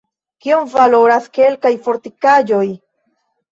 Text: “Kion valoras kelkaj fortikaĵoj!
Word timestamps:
“Kion 0.45 0.71
valoras 0.71 1.29
kelkaj 1.37 1.73
fortikaĵoj! 1.89 2.65